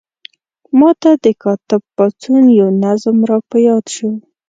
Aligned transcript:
ما 0.79 0.89
ته 1.01 1.11
د 1.23 1.25
کاتب 1.43 1.81
پاڅون 1.95 2.43
یو 2.59 2.67
نظم 2.83 3.17
را 3.29 3.37
په 3.49 3.57
یاد 3.67 3.85
شو. 3.95 4.09